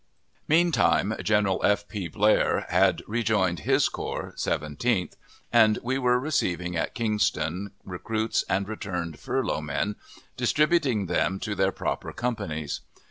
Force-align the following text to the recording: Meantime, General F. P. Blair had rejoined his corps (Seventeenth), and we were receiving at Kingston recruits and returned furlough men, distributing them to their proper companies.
Meantime, 0.47 1.13
General 1.21 1.61
F. 1.63 1.87
P. 1.87 2.07
Blair 2.07 2.65
had 2.69 3.03
rejoined 3.05 3.59
his 3.59 3.87
corps 3.87 4.33
(Seventeenth), 4.35 5.15
and 5.53 5.77
we 5.83 5.99
were 5.99 6.19
receiving 6.19 6.75
at 6.75 6.95
Kingston 6.95 7.69
recruits 7.83 8.43
and 8.49 8.67
returned 8.67 9.19
furlough 9.19 9.61
men, 9.61 9.95
distributing 10.35 11.05
them 11.05 11.39
to 11.41 11.53
their 11.53 11.71
proper 11.71 12.11
companies. 12.11 12.81